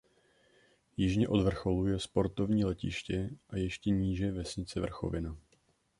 Jižně 0.97 1.27
od 1.27 1.41
vrcholu 1.43 1.87
je 1.87 1.99
sportovní 1.99 2.65
letiště 2.65 3.29
a 3.49 3.57
ještě 3.57 3.89
níže 3.89 4.31
vesnice 4.31 4.79
Vrchovina. 4.79 5.37